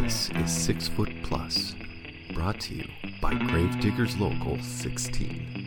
[0.00, 1.74] This is Six Foot Plus,
[2.32, 2.84] brought to you
[3.20, 5.57] by Gravediggers Local 16.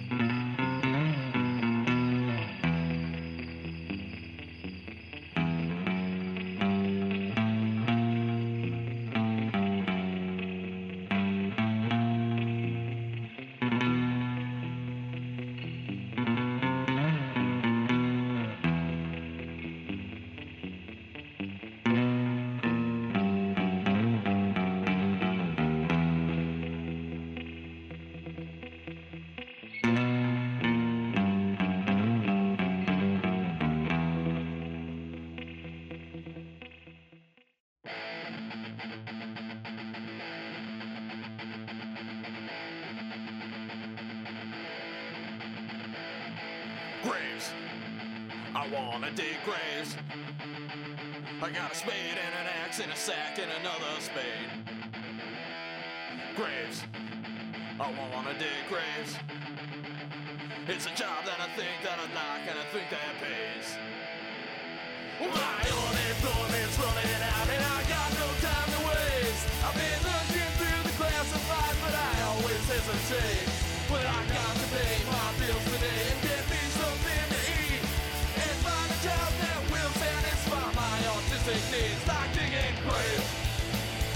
[81.52, 83.27] music needs lacking in praise.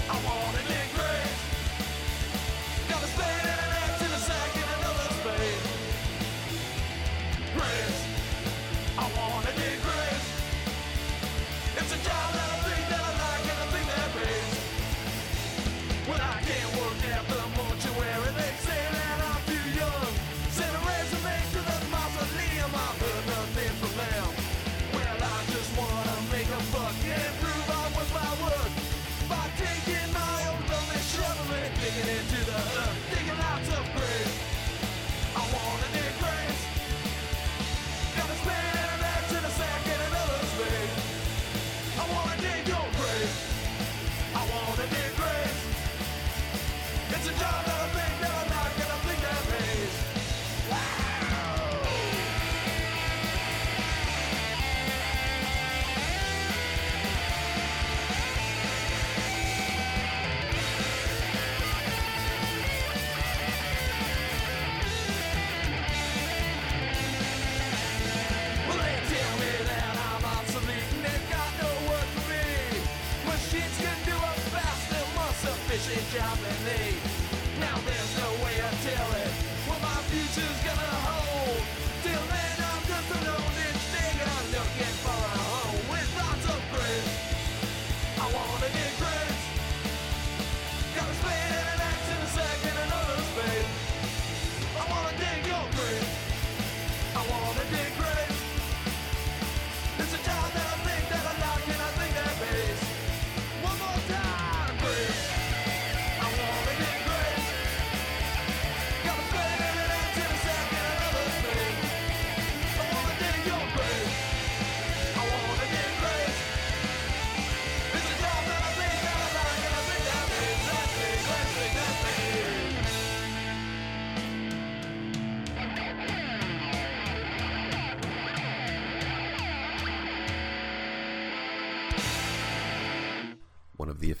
[0.08, 0.45] I want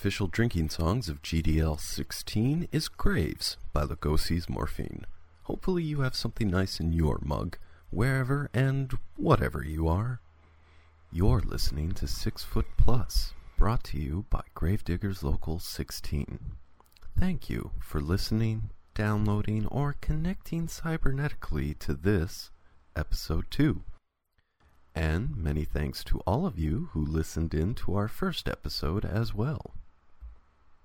[0.06, 5.04] official drinking songs of GDL 16 is Graves by Lugosi's Morphine.
[5.42, 7.58] Hopefully, you have something nice in your mug,
[7.90, 10.20] wherever and whatever you are.
[11.10, 16.38] You're listening to Six Foot Plus, brought to you by Gravediggers Local 16.
[17.18, 22.52] Thank you for listening, downloading, or connecting cybernetically to this,
[22.94, 23.82] Episode 2.
[24.94, 29.34] And many thanks to all of you who listened in to our first episode as
[29.34, 29.74] well.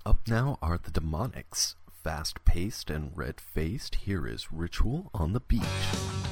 [0.03, 1.75] Up now are the demonics.
[2.03, 6.30] Fast paced and red faced, here is Ritual on the Beach.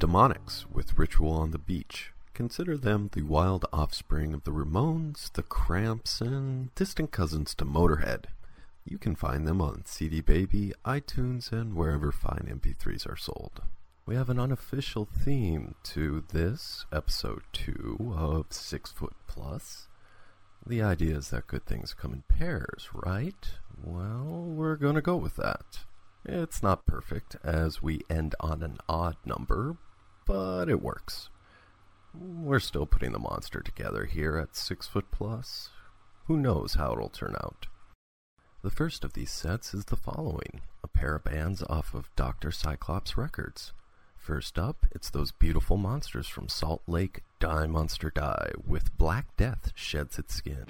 [0.00, 2.14] Demonics with Ritual on the Beach.
[2.32, 8.24] Consider them the wild offspring of the Ramones, the Cramps, and distant cousins to Motorhead.
[8.82, 13.60] You can find them on CD Baby, iTunes, and wherever fine MP3s are sold.
[14.06, 19.86] We have an unofficial theme to this, episode 2 of Six Foot Plus.
[20.66, 23.50] The idea is that good things come in pairs, right?
[23.84, 25.80] Well, we're gonna go with that.
[26.24, 29.76] It's not perfect, as we end on an odd number,
[30.26, 31.28] but it works.
[32.14, 35.70] We're still putting the monster together here at Six Foot Plus.
[36.26, 37.66] Who knows how it'll turn out?
[38.62, 42.50] The first of these sets is the following a pair of bands off of Dr.
[42.50, 43.72] Cyclops Records.
[44.16, 49.72] First up, it's those beautiful monsters from Salt Lake, Die Monster Die, with Black Death
[49.74, 50.66] Sheds Its Skin.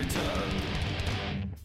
[0.00, 1.56] I returned.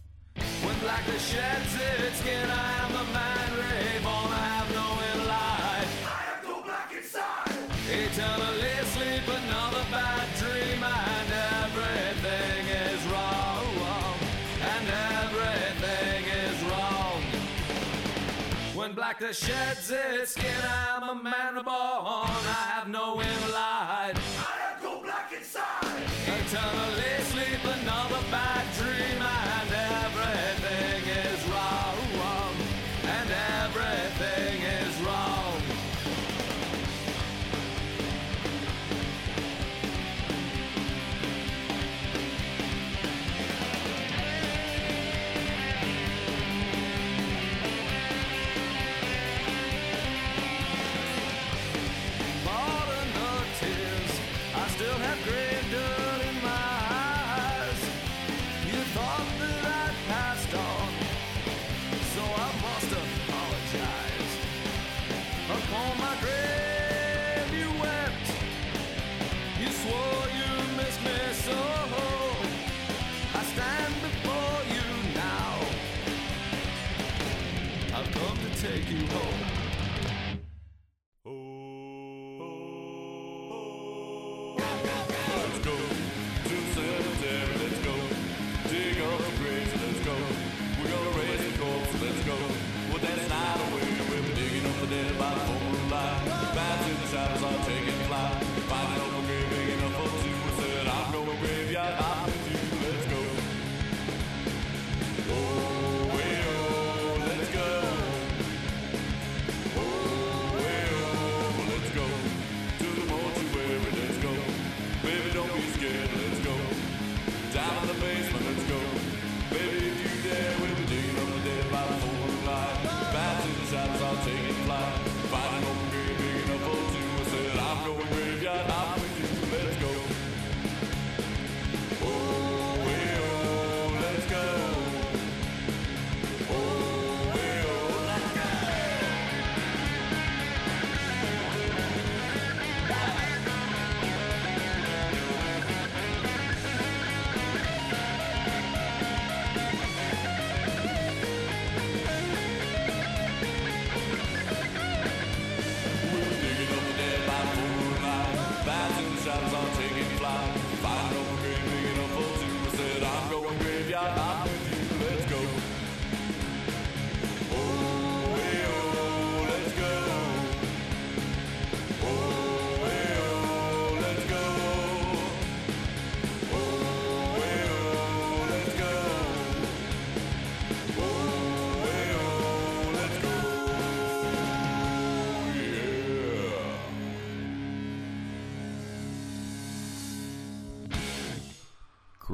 [0.63, 4.31] When blackness sheds its skin, I am the man reborn.
[4.33, 5.87] I have no inner light.
[6.03, 7.55] I am too black inside.
[7.87, 11.31] Eternally asleep, another bad dream, and
[11.63, 14.17] everything is wrong,
[14.73, 14.89] and
[15.23, 17.21] everything is wrong.
[18.75, 21.73] When blackness sheds its skin, I am a man reborn.
[21.73, 24.64] I have no inner light.
[25.57, 25.85] I.
[26.27, 29.44] Eternally sleep, another bad dream, and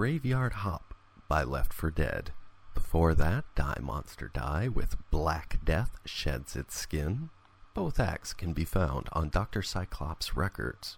[0.01, 0.95] Graveyard Hop
[1.27, 2.31] by Left for Dead.
[2.73, 7.29] Before that, Die Monster Die with Black Death Sheds Its Skin.
[7.75, 9.61] Both acts can be found on Dr.
[9.61, 10.97] Cyclops Records.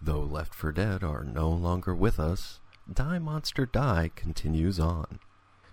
[0.00, 2.60] Though Left for Dead are no longer with us,
[2.90, 5.18] Die Monster Die continues on.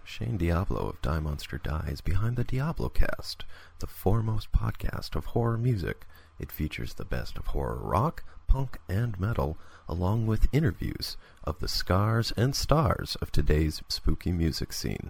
[0.03, 3.45] Shane Diablo of Die Monster Die is behind the Diablo Cast,
[3.77, 6.07] the foremost podcast of horror music.
[6.39, 8.23] It features the best of horror rock,
[8.53, 9.57] punk, and metal,
[9.89, 15.09] along with interviews of the scars and stars of today's spooky music scene.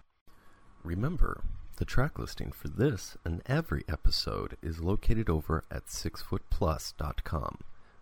[0.82, 1.42] Remember,
[1.76, 7.58] the track listing for this and every episode is located over at sixfootplus.com.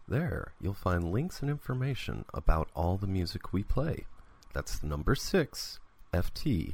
[0.08, 4.06] There, you'll find links and information about all the music we play.
[4.54, 5.80] That's the number 6,
[6.14, 6.74] ftplus.com.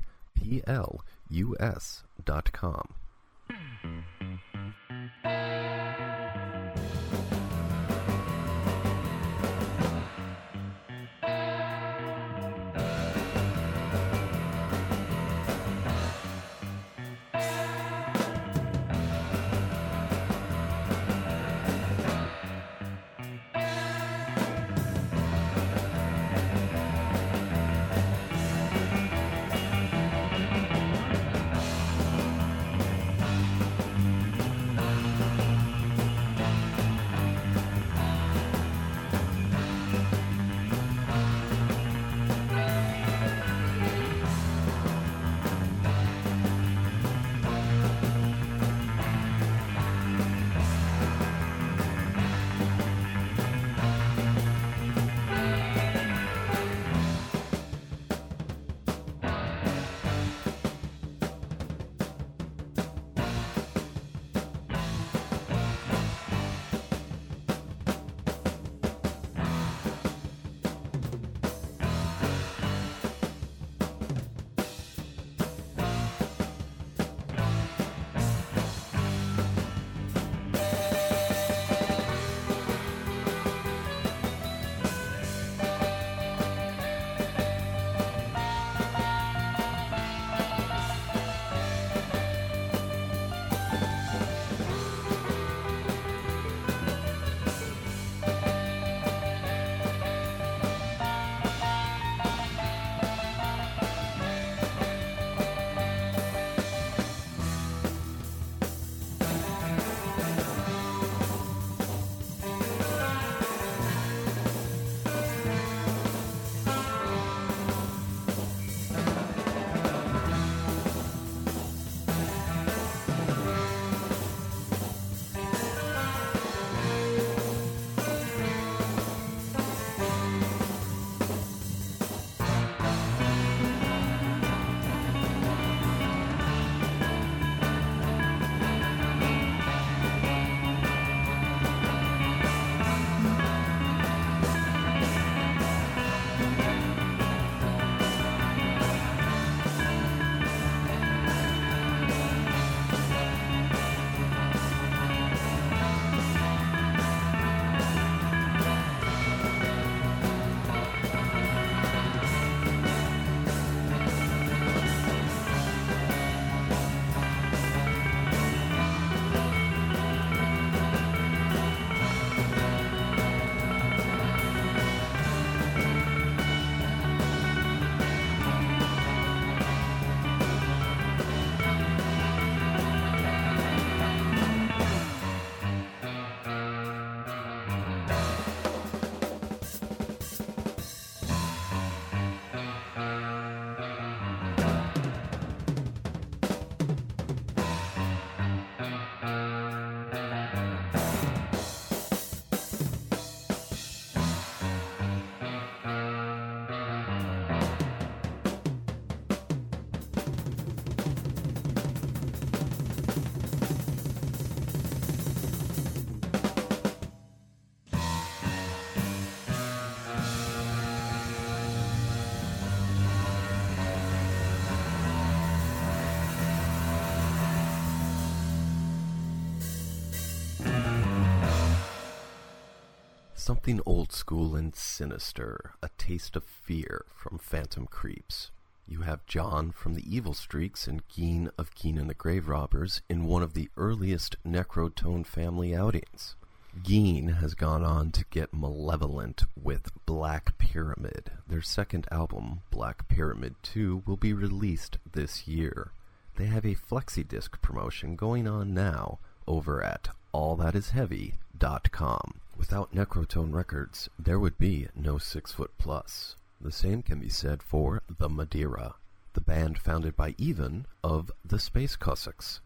[233.47, 238.51] Something old school and sinister, a taste of fear from Phantom Creeps.
[238.89, 242.99] You have John from the Evil Streaks and Gein of Gein and the Grave Robbers
[243.07, 246.35] in one of the earliest Necrotone family outings.
[246.83, 251.31] Gein has gone on to get malevolent with Black Pyramid.
[251.47, 255.91] Their second album, Black Pyramid 2, will be released this year.
[256.35, 262.41] They have a flexi disc promotion going on now over at allthatisheavy.com.
[262.57, 266.35] Without Necrotone Records, there would be no Six Foot Plus.
[266.59, 268.95] The same can be said for The Madeira,
[269.33, 272.61] the band founded by Even of the Space Cossacks.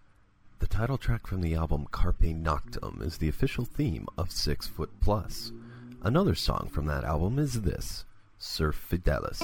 [0.59, 4.91] The title track from the album Carpe Noctem is the official theme of Six Foot
[5.01, 5.51] Plus.
[6.01, 8.05] Another song from that album is this,
[8.39, 9.41] Surf Fidelis.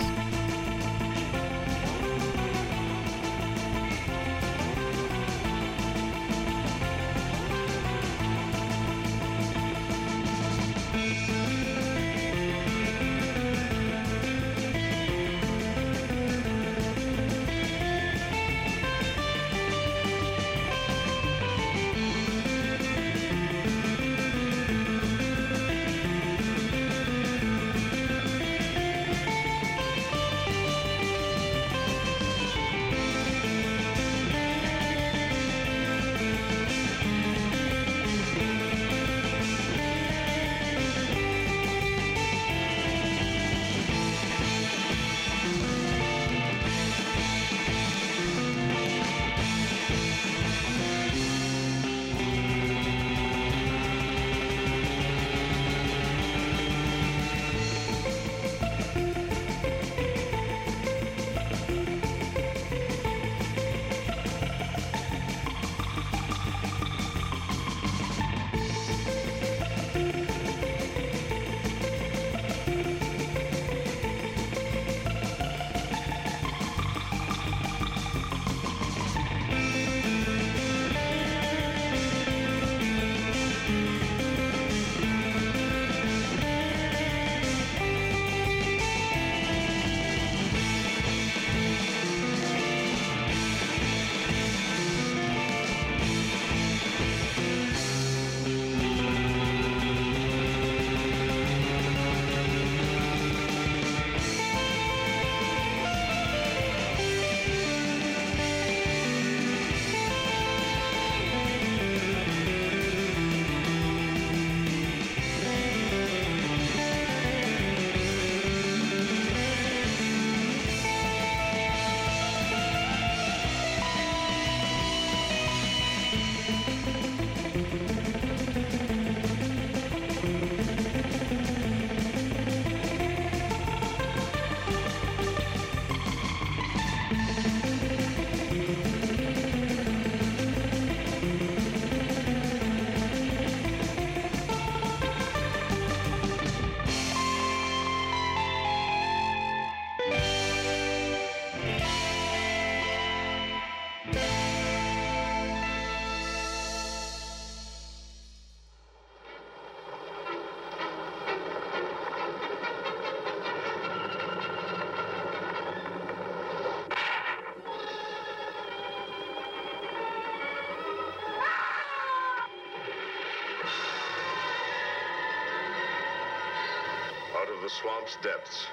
[177.67, 178.65] The swamp's depths,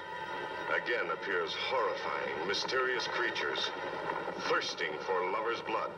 [0.70, 3.72] again appears horrifying, mysterious creatures,
[4.48, 5.90] thirsting for lovers' blood.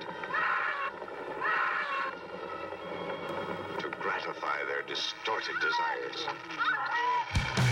[3.80, 7.65] To gratify their distorted desires.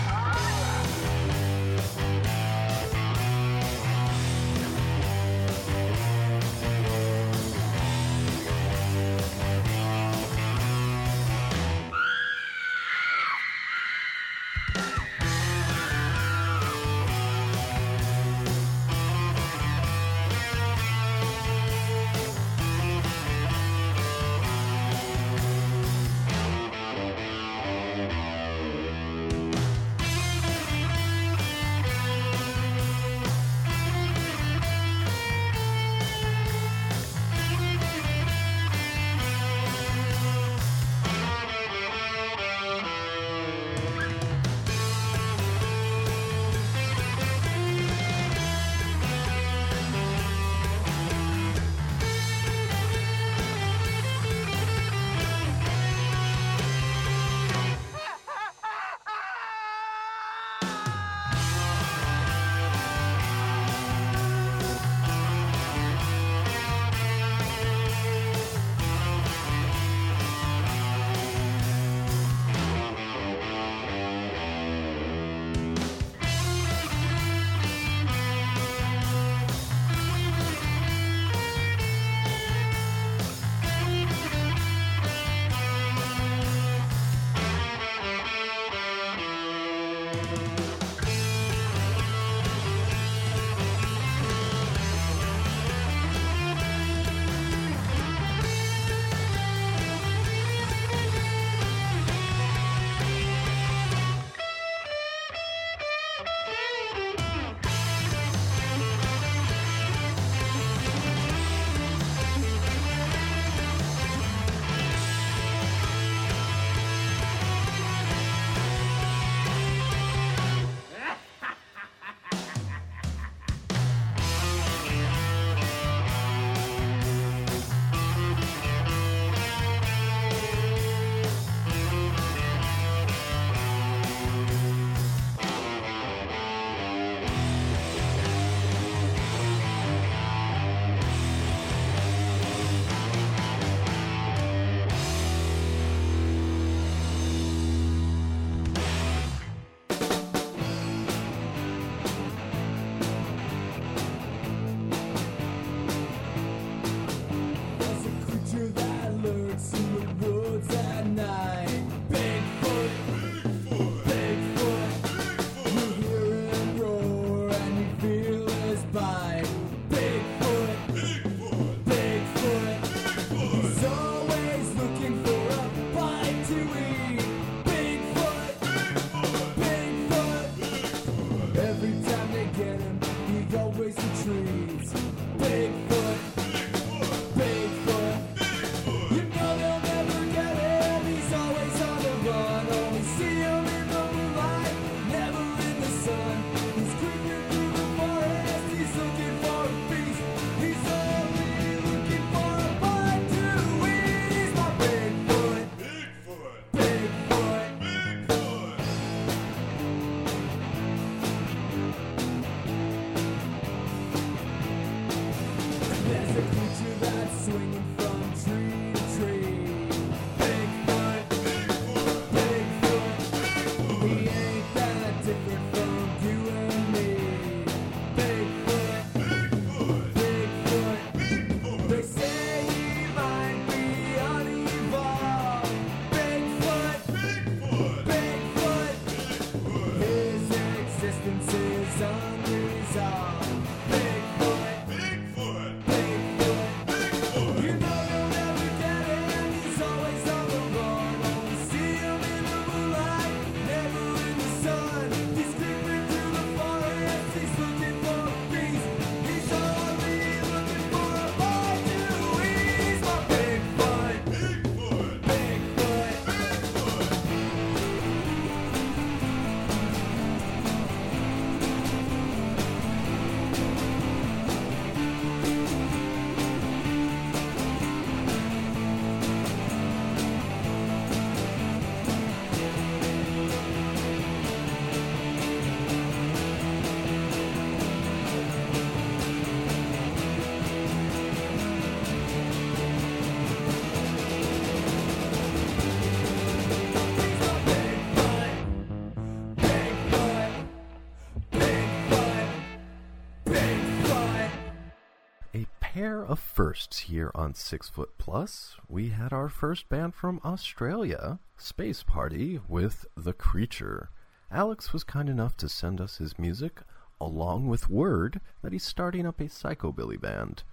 [305.95, 308.75] Pair of firsts here on Six Foot Plus.
[308.89, 314.09] We had our first band from Australia, Space Party, with The Creature.
[314.51, 316.81] Alex was kind enough to send us his music,
[317.21, 320.63] along with word that he's starting up a psychobilly band.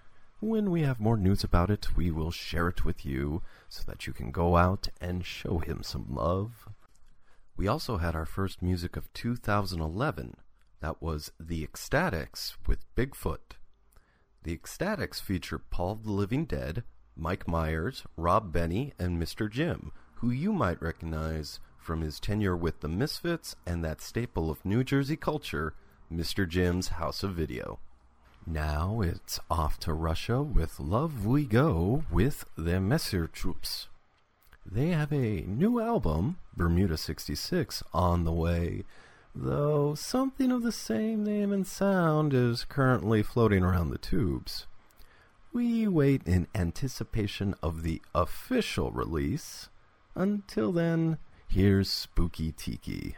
[0.40, 4.08] When we have more news about it, we will share it with you so that
[4.08, 6.68] you can go out and show him some love.
[7.56, 10.34] We also had our first music of 2011.
[10.80, 13.58] That was The Ecstatics with Bigfoot.
[14.44, 16.82] The Ecstatics feature Paul the Living Dead,
[17.16, 19.48] Mike Myers, Rob Benny, and Mr.
[19.48, 24.64] Jim, who you might recognize from his tenure with the Misfits and that staple of
[24.64, 25.74] New Jersey culture,
[26.12, 26.48] Mr.
[26.48, 27.78] Jim's House of Video.
[28.44, 33.86] Now it's off to Russia with Love We Go with the Messer Chups.
[34.66, 38.82] They have a new album, Bermuda 66, on the way,
[39.34, 44.66] though something of the same name and sound is currently floating around the tubes.
[45.52, 49.68] We wait in anticipation of the official release.
[50.14, 53.16] Until then, here's Spooky Tiki.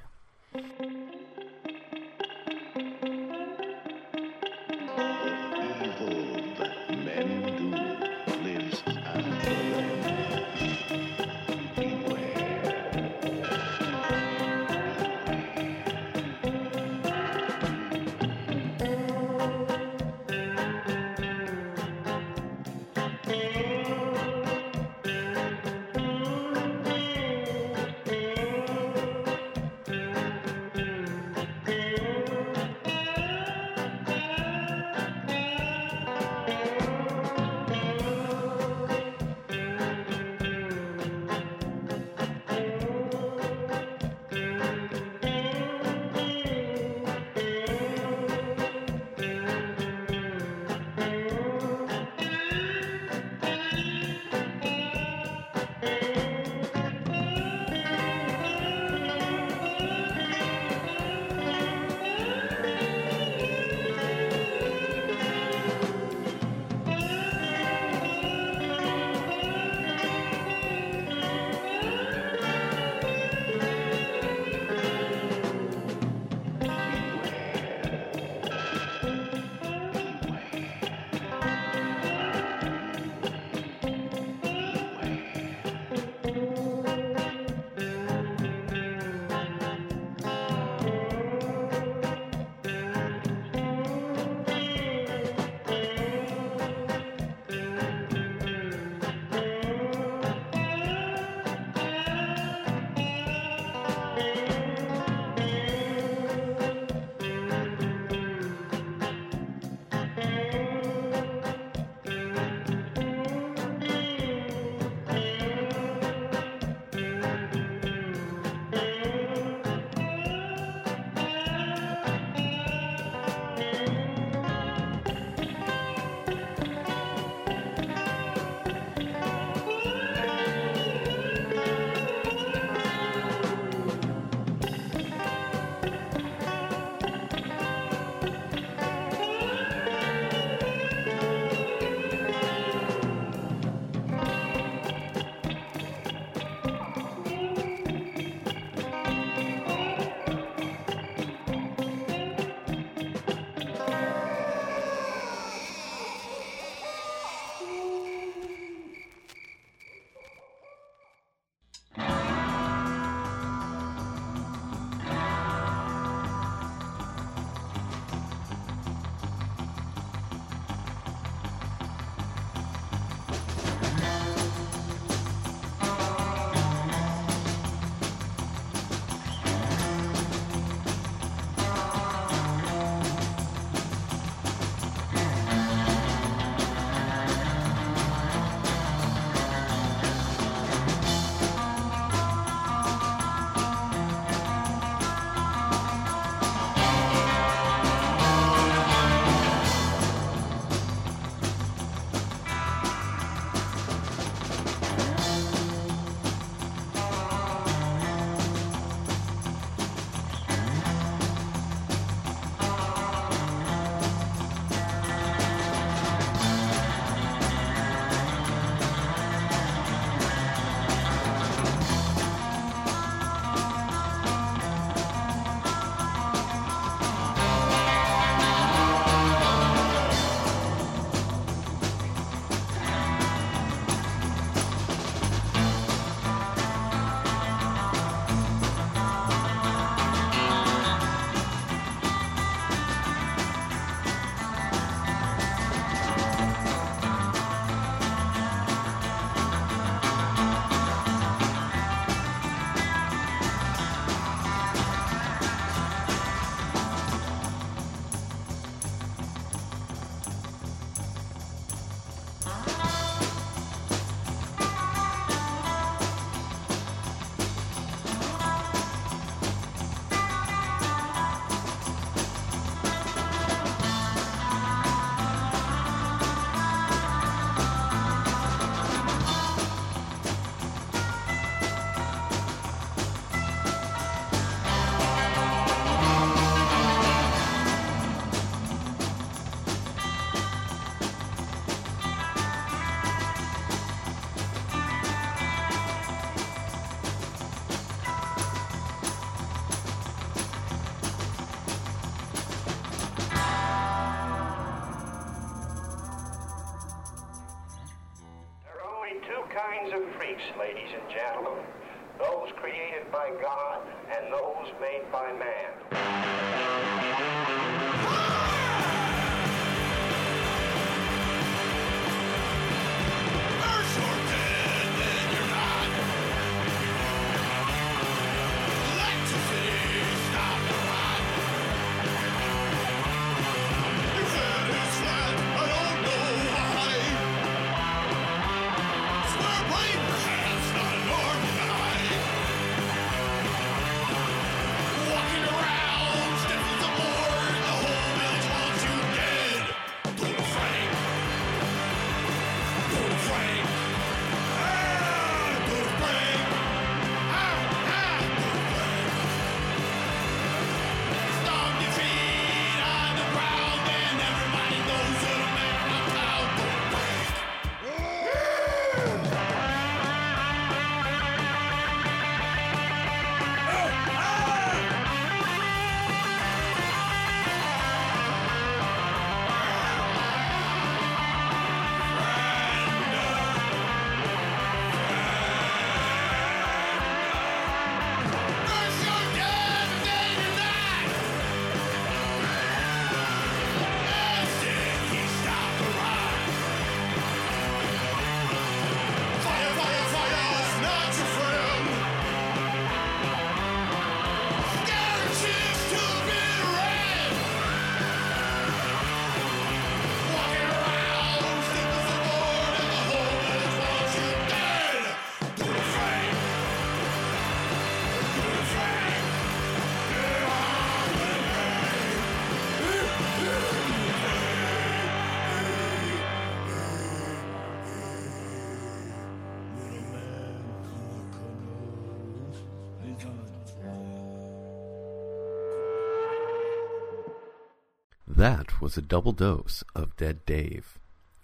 [438.84, 440.98] Was a double dose of Dead Dave.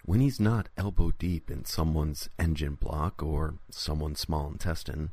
[0.05, 5.09] When he's not elbow deep in someone's engine block or someone's small intestine,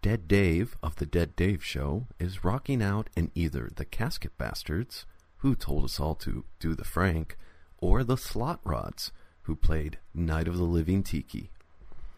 [0.00, 5.06] Dead Dave of the Dead Dave Show is rocking out in either the Casket Bastards,
[5.38, 7.36] who told us all to do the Frank,
[7.78, 9.10] or the Slot Rods,
[9.42, 11.50] who played Night of the Living Tiki.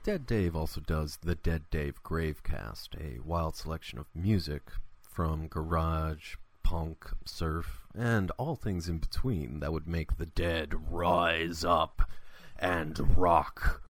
[0.02, 4.72] Dead Dave also does the Dead Dave Gravecast, a wild selection of music
[5.10, 6.34] from garage,
[6.64, 12.10] punk, surf, and all things in between that would make the dead rise up
[12.58, 13.82] and rock.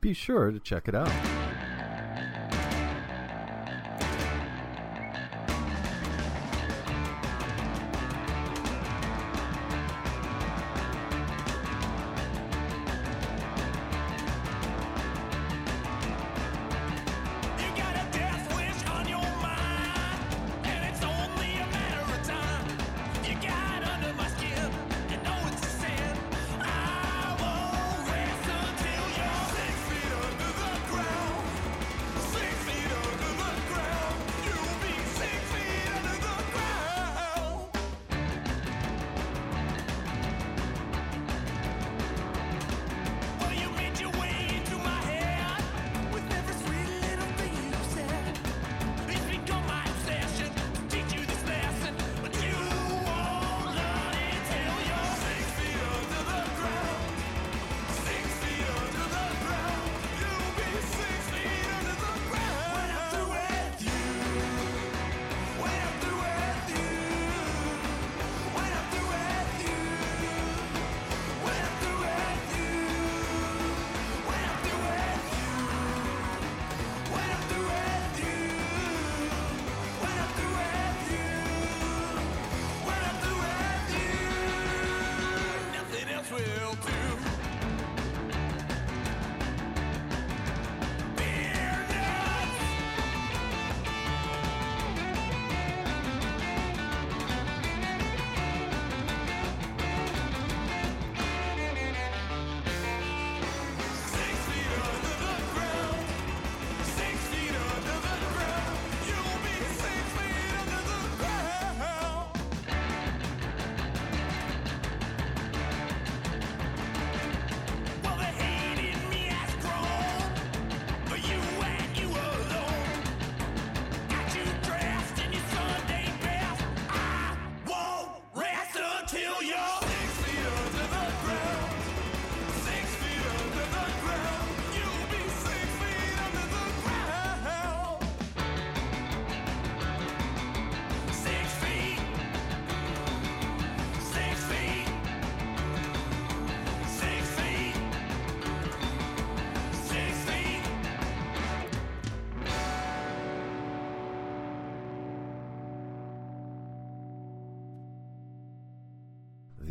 [0.00, 1.45] Be sure to check it out.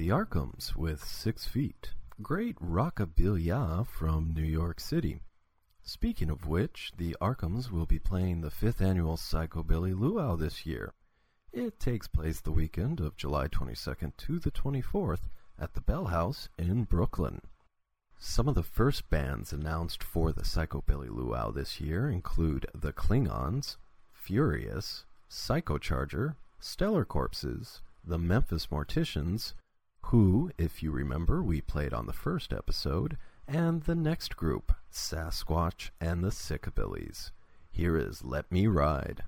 [0.05, 1.95] the Arkhams with Six Feet.
[2.21, 5.21] Great rockabilia from New York City.
[5.81, 10.93] Speaking of which, the Arkhams will be playing the 5th annual Psychobilly Luau this year.
[11.51, 15.21] It takes place the weekend of July 22nd to the 24th
[15.57, 17.41] at the Bell House in Brooklyn.
[18.19, 23.77] Some of the first bands announced for the Psychobilly Luau this year include The Klingonz,
[24.13, 29.53] Furious, Psychocharger, Stellar Corpses, The Memphis Morticians,
[30.09, 35.89] who, if you remember, we played on the first episode, and the next group, Sasquatch
[35.99, 37.31] and the Sickabillies.
[37.71, 39.23] Here is Let Me Ride.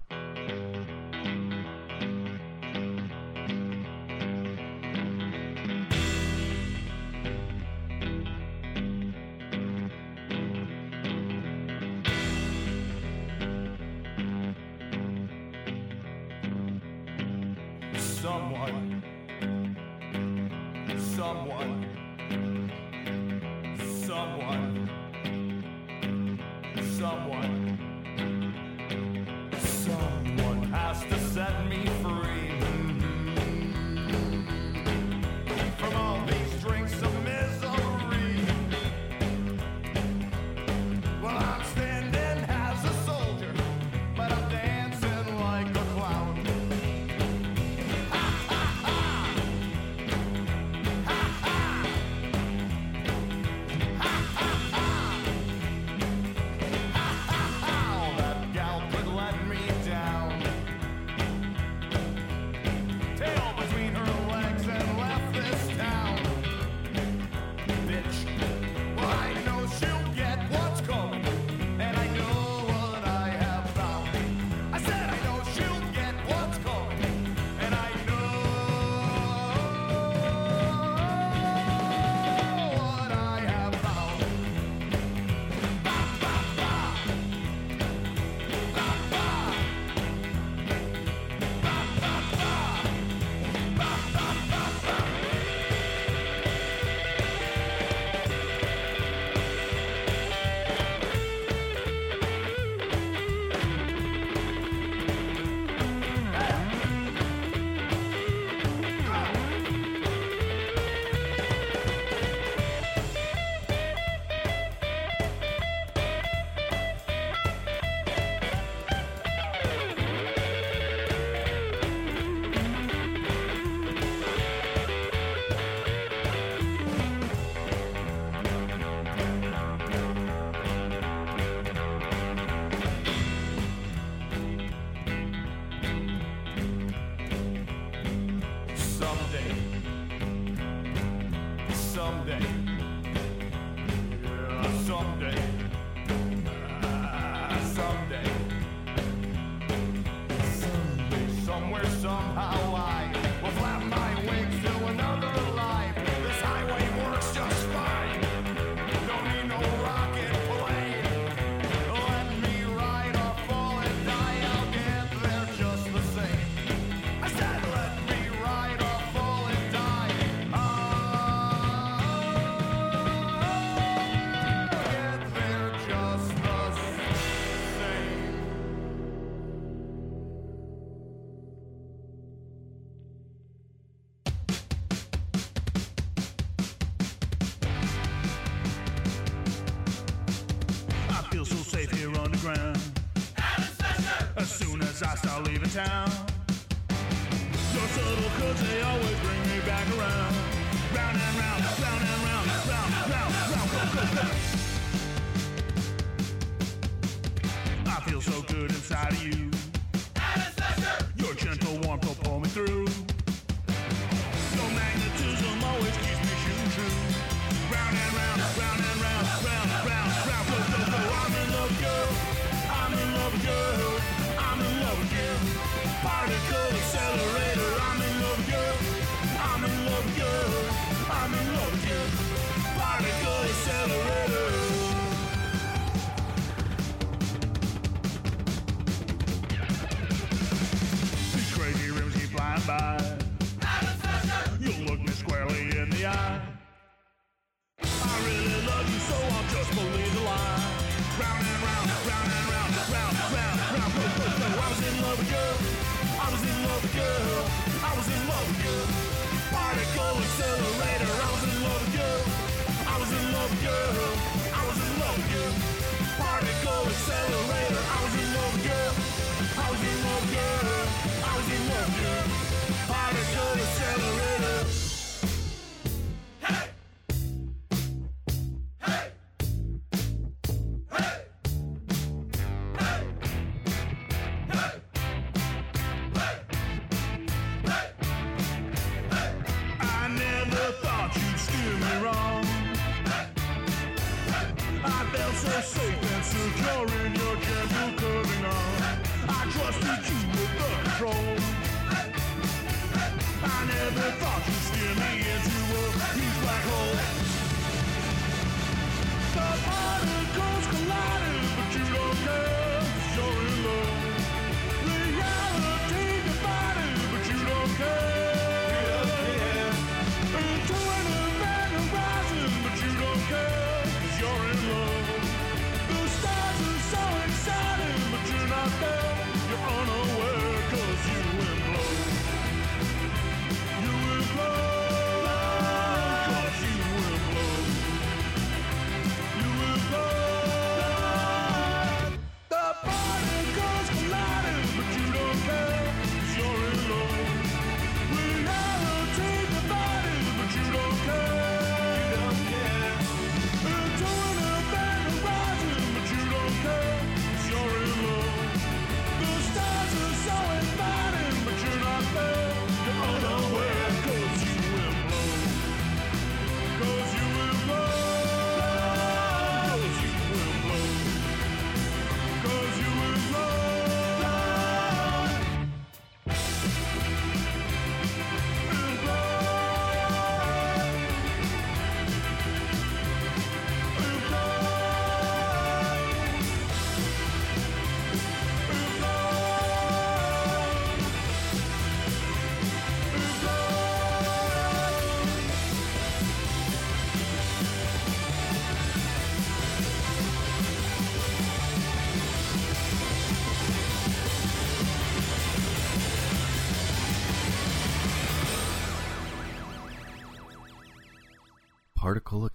[263.68, 264.07] Girl.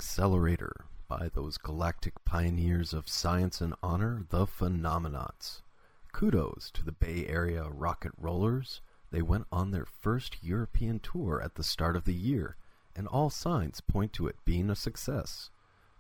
[0.03, 5.63] Accelerator by those galactic pioneers of science and honor, the Phenomenauts.
[6.11, 8.81] Kudos to the Bay Area Rocket Rollers.
[9.13, 12.57] They went on their first European tour at the start of the year,
[12.97, 15.51] and all signs point to it being a success.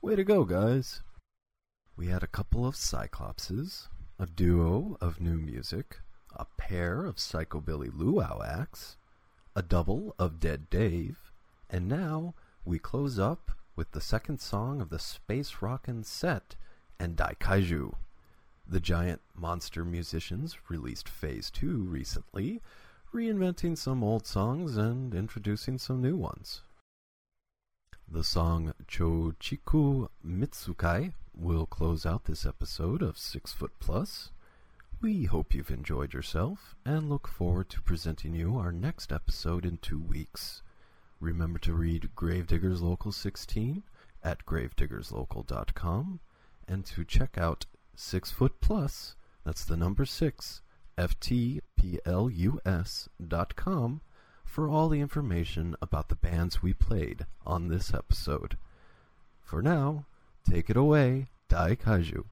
[0.03, 1.03] Way to go, guys!
[1.97, 3.87] We had a couple of Cyclopses,
[4.19, 6.01] a duo of new music,
[6.35, 8.97] a pair of Psychobilly Luau acts,
[9.55, 11.31] a double of Dead Dave,
[11.71, 12.35] and now
[12.65, 13.53] we close up
[13.83, 16.55] with the second song of the Space Rockin' set
[17.01, 17.93] and Daikaiju.
[18.65, 22.63] The giant monster musicians released Phase 2 recently,
[23.13, 26.63] reinventing some old songs and introducing some new ones.
[28.09, 34.31] The song Chochiku Mitsukai will close out this episode of Six Foot Plus.
[35.01, 39.79] We hope you've enjoyed yourself and look forward to presenting you our next episode in
[39.79, 40.63] two weeks.
[41.23, 43.85] Remember to read Gravediggers Local 16
[44.25, 46.19] at gravediggerslocal.com
[46.67, 47.65] and to check out
[47.95, 49.15] Six Foot Plus,
[49.45, 50.63] that's the number six,
[50.99, 51.61] ftplus
[53.25, 54.01] dot com
[54.45, 58.59] for all the information about the bands we played on this episode.
[59.45, 60.07] For now,
[60.45, 62.25] take it away, Daikaiju.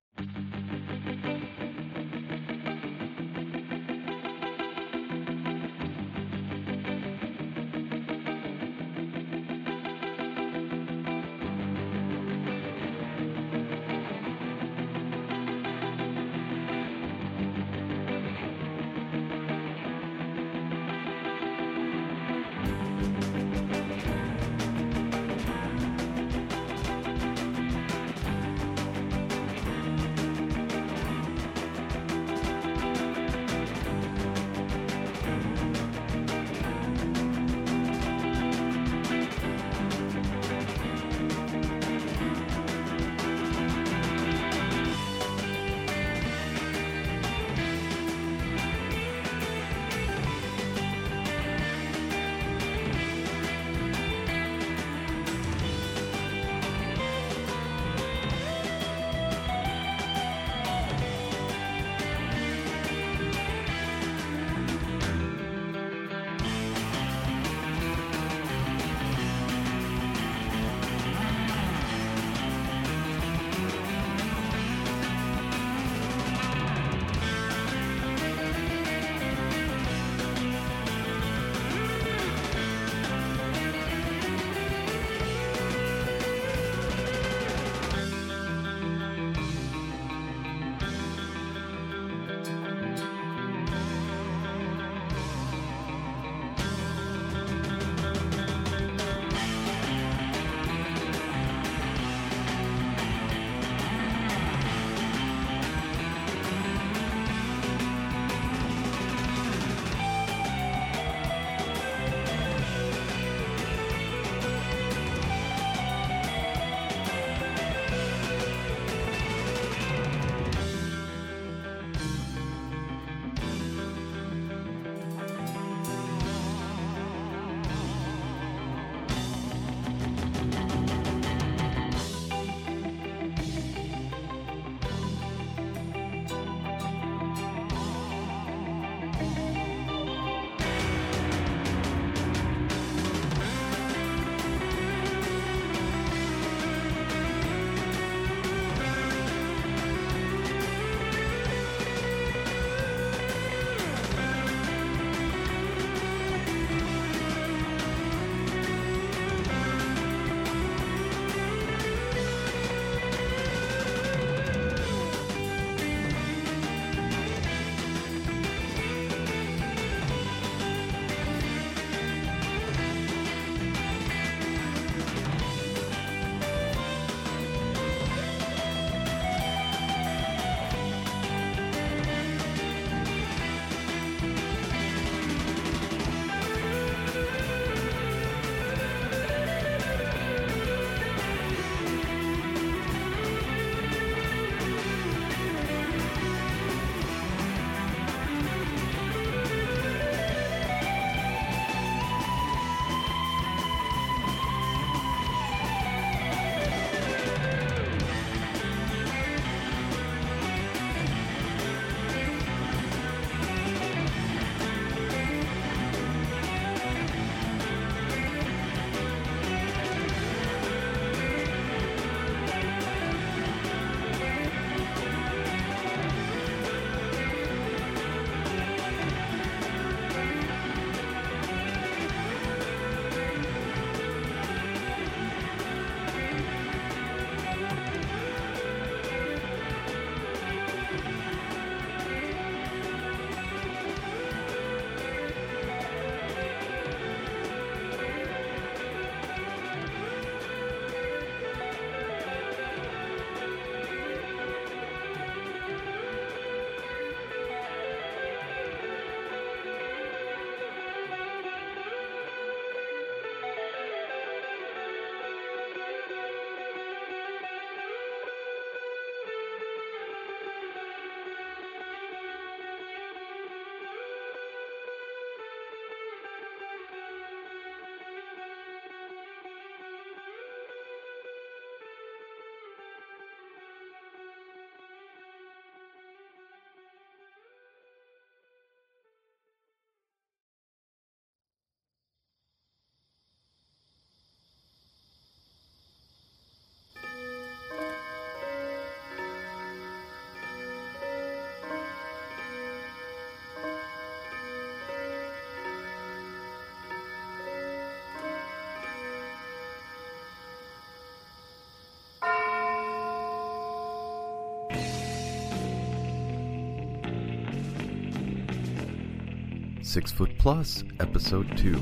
[319.90, 321.72] Six Foot Plus, Episode 2